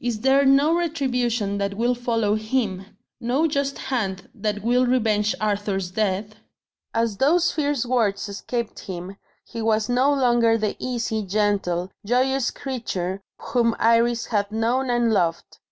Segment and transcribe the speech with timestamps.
[0.00, 2.84] is there no retribution that will follow him?
[3.20, 6.34] no just hand that will revenge Arthur's death?"
[6.92, 13.22] As those fierce words escaped him, he was no longer the easy, gentle, joyous creature
[13.38, 15.58] whom Iris had known and loved.